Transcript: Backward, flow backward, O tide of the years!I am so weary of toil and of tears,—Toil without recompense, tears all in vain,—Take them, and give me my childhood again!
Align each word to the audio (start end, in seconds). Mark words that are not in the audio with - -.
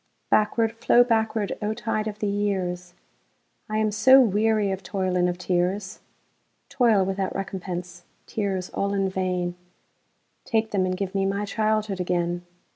Backward, 0.31 0.71
flow 0.71 1.03
backward, 1.03 1.55
O 1.61 1.75
tide 1.75 2.07
of 2.07 2.17
the 2.17 2.27
years!I 2.27 3.77
am 3.77 3.91
so 3.91 4.19
weary 4.19 4.71
of 4.71 4.81
toil 4.81 5.15
and 5.15 5.29
of 5.29 5.37
tears,—Toil 5.37 7.05
without 7.05 7.35
recompense, 7.35 8.05
tears 8.25 8.71
all 8.71 8.95
in 8.95 9.09
vain,—Take 9.09 10.71
them, 10.71 10.87
and 10.87 10.97
give 10.97 11.13
me 11.13 11.27
my 11.27 11.45
childhood 11.45 11.99
again! 11.99 12.43